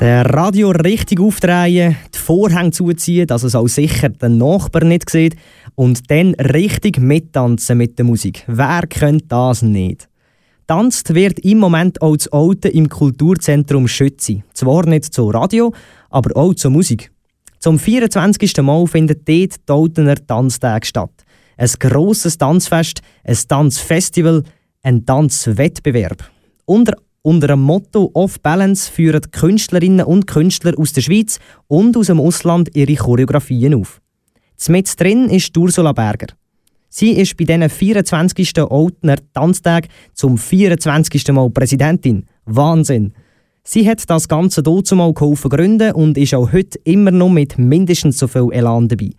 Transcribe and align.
Der 0.00 0.24
Radio 0.24 0.70
richtig 0.70 1.20
aufdrehen, 1.20 1.94
die 2.14 2.18
Vorhänge 2.18 2.70
zuziehen, 2.70 3.26
dass 3.26 3.42
es 3.42 3.54
auch 3.54 3.68
sicher 3.68 4.08
den 4.08 4.38
Nachbar 4.38 4.82
nicht 4.82 5.10
sieht 5.10 5.36
und 5.74 6.10
dann 6.10 6.34
richtig 6.36 6.98
mittanzen 6.98 7.76
mit 7.76 7.98
der 7.98 8.06
Musik. 8.06 8.42
Wer 8.46 8.86
könnte 8.88 9.26
das 9.28 9.60
nicht? 9.60 10.08
Tanzt 10.66 11.14
wird 11.14 11.40
im 11.40 11.58
Moment 11.58 12.00
auch 12.00 12.16
das 12.16 12.32
Alte 12.32 12.70
im 12.70 12.88
Kulturzentrum 12.88 13.88
Schützi. 13.88 14.42
Zwar 14.54 14.86
nicht 14.86 15.12
zum 15.12 15.28
Radio, 15.28 15.74
aber 16.08 16.34
auch 16.34 16.54
zur 16.54 16.70
Musik. 16.70 17.12
Zum 17.58 17.78
24. 17.78 18.56
Mal 18.62 18.86
findet 18.86 19.28
dort 19.28 19.56
die 19.68 19.72
Altener 19.72 20.26
Tanztag 20.26 20.86
statt. 20.86 21.12
Ein 21.58 21.68
grosses 21.78 22.38
Tanzfest, 22.38 23.02
ein 23.22 23.36
Tanzfestival, 23.46 24.44
ein 24.82 25.04
Tanzwettbewerb. 25.04 26.24
Unter 26.64 26.94
unter 27.22 27.48
dem 27.48 27.60
Motto 27.60 28.10
Off 28.14 28.40
Balance 28.40 28.90
führen 28.90 29.30
Künstlerinnen 29.30 30.06
und 30.06 30.26
Künstler 30.26 30.78
aus 30.78 30.92
der 30.92 31.02
Schweiz 31.02 31.38
und 31.66 31.96
aus 31.96 32.06
dem 32.06 32.20
Ausland 32.20 32.70
ihre 32.74 32.94
Choreografien 32.94 33.74
auf. 33.74 34.00
Mit 34.68 35.00
drin 35.00 35.28
ist 35.28 35.56
Ursula 35.56 35.92
Berger. 35.92 36.28
Sie 36.88 37.12
ist 37.12 37.36
bei 37.36 37.44
diesen 37.44 37.68
24. 37.68 38.58
Altner 38.58 39.16
Tanztag 39.32 39.88
zum 40.12 40.36
24. 40.36 41.28
Mal 41.28 41.50
Präsidentin. 41.50 42.26
Wahnsinn! 42.46 43.12
Sie 43.62 43.88
hat 43.88 44.08
das 44.08 44.26
Ganze 44.26 44.62
dazu 44.62 44.96
mal 44.96 45.12
geholfen 45.14 45.50
gründen 45.50 45.92
und 45.92 46.18
ist 46.18 46.34
auch 46.34 46.52
heute 46.52 46.78
immer 46.84 47.10
noch 47.10 47.28
mit 47.28 47.58
mindestens 47.58 48.18
so 48.18 48.26
viel 48.26 48.48
Elan 48.52 48.88
dabei. 48.88 49.10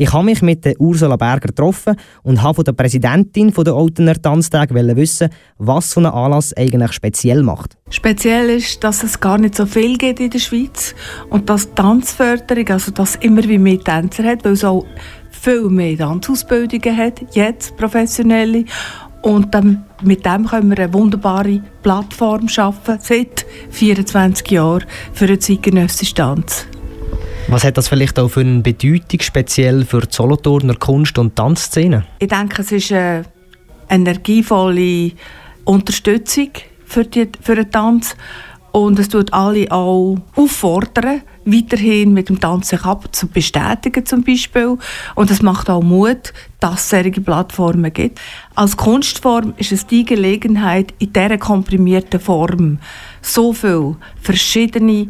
Ich 0.00 0.12
habe 0.12 0.26
mich 0.26 0.42
mit 0.42 0.64
Ursula 0.78 1.16
Berger 1.16 1.48
getroffen 1.48 1.96
und 2.22 2.40
habe 2.40 2.54
von 2.54 2.64
der 2.64 2.70
Präsidentin 2.70 3.52
der 3.52 3.74
Altener 3.74 4.14
Tanztag 4.14 4.72
wissen, 4.72 5.28
was 5.58 5.90
so 5.90 5.98
ein 5.98 6.06
Anlass 6.06 6.56
eigentlich 6.56 6.92
speziell 6.92 7.42
macht. 7.42 7.76
Speziell 7.90 8.48
ist, 8.48 8.84
dass 8.84 9.02
es 9.02 9.18
gar 9.18 9.38
nicht 9.38 9.56
so 9.56 9.66
viel 9.66 9.98
gibt 9.98 10.20
in 10.20 10.30
der 10.30 10.38
Schweiz 10.38 10.94
und 11.30 11.50
dass 11.50 11.74
Tanzförderung, 11.74 12.68
also 12.68 12.92
dass 12.92 13.16
immer 13.16 13.42
wie 13.42 13.58
mehr 13.58 13.80
Tänzer 13.80 14.22
hat, 14.22 14.44
weil 14.44 14.52
es 14.52 14.62
auch 14.62 14.86
viel 15.32 15.68
mehr 15.68 15.98
Tanzausbildungen 15.98 16.96
hat, 16.96 17.34
jetzt 17.34 17.76
professionelle. 17.76 18.66
Und 19.22 19.52
dann, 19.52 19.84
mit 20.04 20.24
dem 20.24 20.46
können 20.46 20.70
wir 20.70 20.78
eine 20.78 20.94
wunderbare 20.94 21.60
Plattform 21.82 22.48
schaffen, 22.48 22.98
seit 23.00 23.44
24 23.70 24.48
Jahren, 24.48 24.84
für 25.12 25.24
einen 25.24 25.40
zeitgenössischen 25.40 26.14
Tanz. 26.14 26.67
Was 27.50 27.64
hat 27.64 27.78
das 27.78 27.88
vielleicht 27.88 28.18
auch 28.18 28.28
für 28.28 28.40
eine 28.40 28.60
Bedeutung 28.60 29.20
speziell 29.20 29.86
für 29.86 30.02
die 30.02 30.08
Solothurner 30.10 30.74
Kunst- 30.74 31.18
und 31.18 31.34
Tanzszene? 31.34 32.04
Ich 32.18 32.28
denke, 32.28 32.60
es 32.60 32.70
ist 32.70 32.92
eine 32.92 33.24
energievolle 33.88 35.12
Unterstützung 35.64 36.50
für, 36.84 37.04
die, 37.04 37.26
für 37.40 37.54
den 37.54 37.70
Tanz 37.70 38.16
und 38.72 38.98
es 38.98 39.08
tut 39.08 39.32
alle 39.32 39.72
auch 39.72 40.18
auffordern, 40.36 41.22
weiterhin 41.46 42.12
mit 42.12 42.28
dem 42.28 42.38
Tanz 42.38 42.74
ab 42.74 43.08
zu 43.12 43.26
zum 43.28 44.22
Beispiel. 44.22 44.76
Und 45.14 45.30
es 45.30 45.40
macht 45.40 45.70
auch 45.70 45.82
Mut, 45.82 46.34
dass 46.60 46.82
es 46.82 46.90
solche 46.90 47.22
Plattformen 47.22 47.90
gibt. 47.94 48.20
Als 48.56 48.76
Kunstform 48.76 49.54
ist 49.56 49.72
es 49.72 49.86
die 49.86 50.04
Gelegenheit, 50.04 50.92
in 50.98 51.14
dieser 51.14 51.38
komprimierten 51.38 52.20
Form 52.20 52.78
so 53.22 53.54
viele 53.54 53.96
verschiedene 54.20 55.08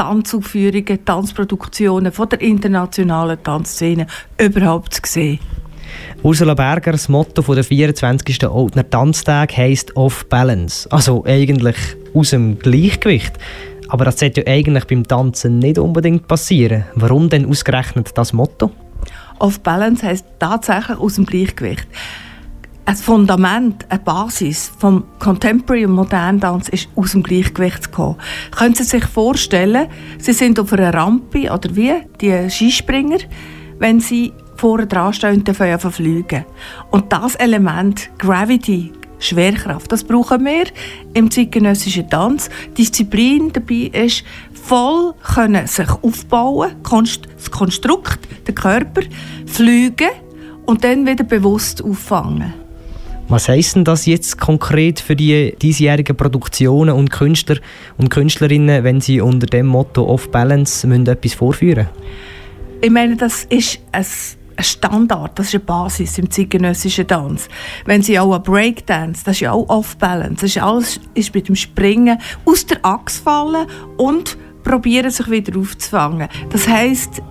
Tanzaufführungen, 0.00 1.04
Tanzproduktionen 1.04 2.10
von 2.10 2.26
der 2.30 2.40
internationalen 2.40 3.36
Tanzszene 3.42 4.06
überhaupt 4.38 4.94
zu 4.94 5.02
sehen. 5.04 5.40
Ursula 6.22 6.54
Berger, 6.54 6.92
das 6.92 7.10
Motto 7.10 7.42
der 7.54 7.64
24. 7.64 8.48
Oldner 8.48 8.88
Tanztag 8.88 9.54
heisst 9.54 9.94
Off 9.96 10.26
Balance. 10.30 10.90
Also 10.90 11.22
eigentlich 11.26 11.76
aus 12.14 12.30
dem 12.30 12.58
Gleichgewicht. 12.58 13.34
Aber 13.88 14.06
das 14.06 14.20
sollte 14.20 14.40
ja 14.40 14.46
eigentlich 14.46 14.86
beim 14.86 15.06
Tanzen 15.06 15.58
nicht 15.58 15.78
unbedingt 15.78 16.26
passieren. 16.26 16.84
Warum 16.94 17.28
denn 17.28 17.44
ausgerechnet 17.44 18.08
das 18.14 18.32
Motto? 18.32 18.70
Off 19.38 19.60
Balance 19.60 20.06
heisst 20.06 20.24
tatsächlich 20.38 20.96
aus 20.96 21.16
dem 21.16 21.26
Gleichgewicht 21.26 21.88
ein 22.90 22.96
Fundament, 22.96 23.86
eine 23.88 24.00
Basis 24.00 24.72
vom 24.76 25.04
Contemporary 25.20 25.86
und 25.86 25.92
modernen 25.92 26.40
Tanz 26.40 26.68
ist 26.68 26.88
aus 26.96 27.12
dem 27.12 27.22
Gleichgewicht 27.22 27.84
zu 27.84 27.90
kommen. 27.90 28.16
Können 28.50 28.74
Sie 28.74 28.82
sich 28.82 29.04
vorstellen, 29.04 29.86
Sie 30.18 30.32
sind 30.32 30.58
auf 30.58 30.72
einer 30.72 30.92
Rampe 30.92 31.52
oder 31.52 31.76
wie 31.76 31.92
die 32.20 32.50
Skispringer, 32.50 33.18
wenn 33.78 34.00
Sie 34.00 34.32
vorne 34.56 34.88
dran 34.88 35.12
stehen, 35.12 35.44
Sie 35.46 35.90
fliegen. 35.92 36.44
Und 36.90 37.12
das 37.12 37.36
Element 37.36 38.10
Gravity, 38.18 38.92
Schwerkraft, 39.20 39.92
das 39.92 40.02
brauchen 40.02 40.44
wir 40.44 40.64
im 41.14 41.30
zeitgenössischen 41.30 42.10
Tanz. 42.10 42.50
Disziplin 42.76 43.52
dabei 43.52 43.90
ist, 43.92 44.24
voll 44.52 45.14
können 45.32 45.68
sich 45.68 45.90
aufbauen, 46.02 46.72
das 46.82 47.50
Konstrukt, 47.52 48.18
der 48.48 48.54
Körper, 48.56 49.02
fliegen 49.46 50.10
und 50.66 50.82
dann 50.82 51.06
wieder 51.06 51.22
bewusst 51.22 51.84
auffangen. 51.84 52.52
Was 53.30 53.48
heisst 53.48 53.76
denn 53.76 53.84
das 53.84 54.06
jetzt 54.06 54.40
konkret 54.40 54.98
für 54.98 55.14
die 55.14 55.54
diesjährigen 55.62 56.16
Produktionen 56.16 56.96
und 56.96 57.12
Künstler 57.12 57.58
und 57.96 58.10
Künstlerinnen, 58.10 58.82
wenn 58.82 59.00
sie 59.00 59.20
unter 59.20 59.46
dem 59.46 59.66
Motto 59.66 60.04
Off 60.04 60.32
Balance 60.32 60.84
müssen 60.84 61.06
etwas 61.06 61.34
vorführen 61.34 61.86
Ich 62.80 62.90
meine, 62.90 63.16
das 63.16 63.44
ist 63.44 63.78
ein 63.92 64.04
ein 64.56 64.64
Standard, 64.64 65.38
das 65.38 65.46
ist 65.46 65.54
eine 65.54 65.64
Basis 65.64 66.18
im 66.18 66.28
zeitgenössischen 66.28 67.06
Tanz. 67.06 67.48
Wenn 67.86 68.02
sie 68.02 68.18
auch 68.18 68.34
ein 68.34 68.42
Breakdance, 68.42 69.24
das 69.24 69.36
ist 69.36 69.40
ja 69.40 69.52
auch 69.52 69.66
Off-Balance, 69.68 70.34
das 70.34 70.42
ist 70.42 70.62
alles 70.62 71.00
ist 71.14 71.34
mit 71.34 71.48
dem 71.48 71.56
Springen 71.56 72.18
aus 72.44 72.66
der 72.66 72.84
Achse 72.84 73.22
fallen 73.22 73.66
und 73.96 74.36
probieren 74.62 75.10
sich 75.10 75.30
wieder 75.30 75.58
aufzufangen. 75.58 76.28
Das 76.50 76.68
heißt, 76.68 77.22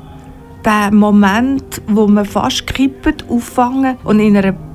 der 0.66 0.92
Moment, 0.92 1.81
wo 1.88 2.08
man 2.08 2.26
fast 2.26 2.66
kippt, 2.66 3.30
auffangen 3.30 3.98
und 4.06 4.20
in 4.20 4.36
einer 4.36 4.69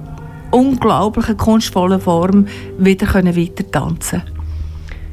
unglaublichen 0.55 1.37
kunstvollen 1.37 2.01
Form 2.01 2.47
wieder 2.79 3.13
weiter 3.13 3.71
tanzen 3.71 4.23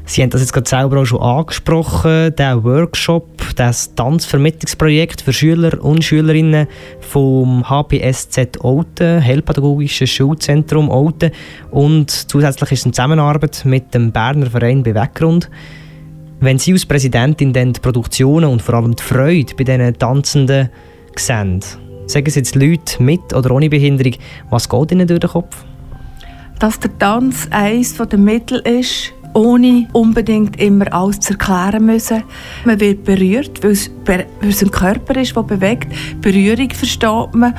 Sie 0.06 0.22
haben 0.22 0.30
das 0.30 0.42
jetzt 0.42 0.52
gerade 0.52 0.68
selber 0.68 1.02
auch 1.02 1.06
schon 1.06 1.22
angesprochen, 1.22 2.36
der 2.36 2.64
Workshop, 2.64 3.56
das 3.56 3.96
Tanzvermittlungsprojekt 3.96 5.22
für 5.22 5.32
Schüler 5.32 5.82
und 5.82 6.04
Schülerinnen 6.04 6.68
vom 7.00 7.64
HPSZ 7.70 8.62
Olten, 8.62 9.24
Heilpädagogisches 9.24 10.10
Schulzentrum 10.10 10.90
Olten 10.90 11.32
und 11.70 12.12
zusätzlich 12.12 12.74
ist 12.74 12.80
es 12.80 12.86
in 12.88 12.94
Zusammenarbeit 12.94 13.64
mit 13.64 13.94
dem 13.94 14.12
Berner 14.12 14.48
Verein 14.48 14.84
Beweggrund. 14.84 15.50
Wenn 16.42 16.60
Sie 16.60 16.74
als 16.74 16.86
Präsidentin 16.86 17.54
dann 17.54 17.72
die 17.72 17.80
Produktionen 17.80 18.50
und 18.50 18.62
vor 18.62 18.76
allem 18.76 18.96
die 18.96 19.04
Freude 19.04 19.56
bei 19.56 19.64
diesen 19.64 19.98
Tanzenden 19.98 20.70
sehen, 21.16 21.62
Sagen 22.12 22.30
Sie 22.30 22.40
jetzt 22.40 22.56
Leute 22.56 23.02
mit 23.02 23.34
oder 23.34 23.52
ohne 23.52 23.70
Behinderung, 23.70 24.16
was 24.50 24.68
geht 24.68 24.92
Ihnen 24.92 25.08
durch 25.08 25.22
den 25.22 25.30
Kopf? 25.30 25.64
Dass 26.60 26.78
der 26.78 26.98
Tanz 27.00 27.48
eines 27.52 27.96
der 27.96 28.20
Mittel 28.20 28.60
ist, 28.60 29.14
ohne 29.34 29.88
unbedingt 29.94 30.60
immer 30.60 30.92
alles 30.94 31.22
zu 31.22 31.34
erklären 31.34 31.86
müssen. 31.86 32.24
Man 32.66 32.82
wird 32.82 33.06
berührt, 33.06 33.64
weil 33.64 33.72
es, 33.72 33.90
weil 34.06 34.26
es 34.42 34.62
ein 34.62 34.72
Körper 34.72 35.16
ist, 35.16 35.38
der 35.38 35.44
bewegt. 35.44 35.88
Berührung 36.20 36.70
versteht 36.72 37.34
man. 37.34 37.54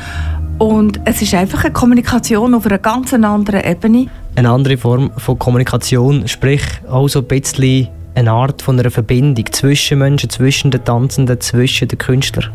Und 0.58 1.00
es 1.06 1.22
ist 1.22 1.32
einfach 1.32 1.64
eine 1.64 1.72
Kommunikation 1.72 2.54
auf 2.54 2.66
einer 2.66 2.76
ganz 2.76 3.14
anderen 3.14 3.64
Ebene. 3.64 4.08
Eine 4.34 4.50
andere 4.50 4.76
Form 4.76 5.12
von 5.16 5.38
Kommunikation, 5.38 6.28
sprich 6.28 6.62
auch 6.90 7.08
so 7.08 7.20
ein 7.20 7.24
bisschen 7.24 7.88
eine 8.14 8.30
Art 8.30 8.60
von 8.60 8.78
einer 8.78 8.90
Verbindung 8.90 9.46
zwischen 9.50 10.00
Menschen, 10.00 10.28
zwischen 10.28 10.70
den 10.70 10.84
Tanzenden, 10.84 11.40
zwischen 11.40 11.88
den 11.88 11.96
Künstlern. 11.96 12.52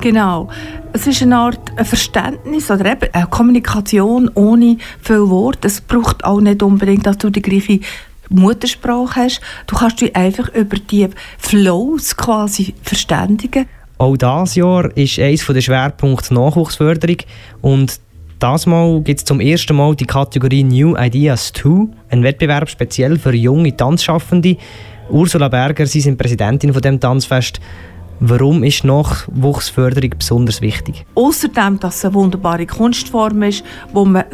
Genau. 0.00 0.48
Es 0.92 1.06
ist 1.06 1.22
eine 1.22 1.36
Art 1.36 1.72
Verständnis 1.82 2.70
oder 2.70 2.92
eben 2.92 3.12
eine 3.12 3.26
Kommunikation 3.26 4.30
ohne 4.34 4.78
viel 5.00 5.28
Wort. 5.28 5.64
Es 5.64 5.80
braucht 5.80 6.24
auch 6.24 6.40
nicht 6.40 6.62
unbedingt, 6.62 7.06
dass 7.06 7.18
du 7.18 7.30
die 7.30 7.42
gleiche 7.42 7.80
Muttersprache 8.30 9.22
hast. 9.22 9.40
Du 9.66 9.76
kannst 9.76 10.00
dich 10.00 10.14
einfach 10.14 10.48
über 10.54 10.76
die 10.76 11.08
Flows 11.38 12.16
quasi 12.16 12.74
verständigen. 12.82 13.66
Auch 13.98 14.16
dieses 14.16 14.54
Jahr 14.54 14.96
ist 14.96 15.18
eines 15.18 15.44
der 15.44 15.60
Schwerpunkte 15.60 16.32
Nachwuchsförderung 16.32 17.16
und 17.62 18.00
das 18.38 18.66
Mal 18.66 19.00
gibt 19.00 19.18
es 19.18 19.24
zum 19.24 19.40
ersten 19.40 19.74
Mal 19.74 19.96
die 19.96 20.04
Kategorie 20.04 20.62
New 20.62 20.94
Ideas 20.96 21.52
2, 21.54 21.88
ein 22.10 22.22
Wettbewerb 22.22 22.70
speziell 22.70 23.18
für 23.18 23.34
junge 23.34 23.76
Tanzschaffende. 23.76 24.56
Ursula 25.10 25.48
Berger, 25.48 25.86
Sie 25.86 26.00
sind 26.00 26.18
Präsidentin 26.18 26.72
von 26.72 26.80
dem 26.80 27.00
Tanzfest. 27.00 27.60
Warum 28.20 28.64
ist 28.64 28.82
Nachwuchsförderung 28.82 30.10
besonders 30.18 30.60
wichtig? 30.60 31.06
Außerdem, 31.14 31.78
dass 31.78 31.98
es 31.98 32.04
eine 32.04 32.14
wunderbare 32.14 32.66
Kunstform 32.66 33.44
ist, 33.44 33.62
wo 33.92 34.04
man 34.04 34.24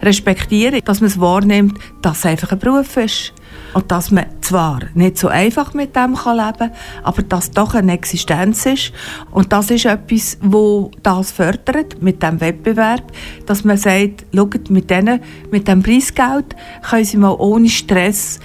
respektieren 0.00 0.72
sollte, 0.72 0.86
dass 0.86 1.00
man 1.02 1.10
es 1.10 1.20
wahrnimmt, 1.20 1.78
dass 2.00 2.20
es 2.20 2.26
einfach 2.26 2.52
ein 2.52 2.58
Beruf 2.58 2.96
ist. 2.96 3.34
Und 3.74 3.92
dass 3.92 4.10
man 4.10 4.24
zwar 4.40 4.80
nicht 4.94 5.18
so 5.18 5.28
einfach 5.28 5.74
mit 5.74 5.94
dem 5.94 6.14
kann 6.14 6.38
leben 6.38 6.58
kann, 6.58 6.70
aber 7.02 7.22
dass 7.22 7.44
es 7.44 7.50
doch 7.50 7.74
eine 7.74 7.92
Existenz 7.92 8.64
ist. 8.64 8.92
Und 9.30 9.52
das 9.52 9.70
ist 9.70 9.84
etwas, 9.84 10.38
wo 10.40 10.90
das 11.02 11.30
fördert 11.30 12.00
mit 12.00 12.22
dem 12.22 12.40
Wettbewerb, 12.40 13.12
dass 13.44 13.62
man 13.62 13.76
sagt, 13.76 14.24
schaut, 14.34 14.70
mit, 14.70 14.88
denen, 14.88 15.20
mit 15.50 15.68
dem 15.68 15.82
Preisgeld 15.82 16.56
können 16.88 17.04
sie 17.04 17.18
mal 17.18 17.36
ohne 17.38 17.68
Stress 17.68 18.40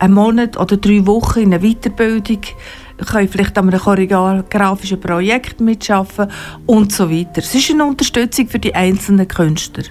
einen 0.00 0.14
Monat 0.14 0.56
oder 0.56 0.76
drei 0.78 1.06
Wochen 1.06 1.40
in 1.40 1.54
einer 1.54 1.62
Weiterbildung, 1.62 2.40
können 3.06 3.28
vielleicht 3.28 3.56
an 3.58 3.68
einem 3.68 3.80
choreografischen 3.80 5.00
Projekt 5.00 5.60
mitschaffen 5.60 6.30
und 6.66 6.92
so 6.92 7.10
weiter. 7.10 7.38
Es 7.38 7.54
ist 7.54 7.70
eine 7.70 7.84
Unterstützung 7.84 8.48
für 8.48 8.58
die 8.58 8.74
einzelnen 8.74 9.26
Künstler. 9.26 9.84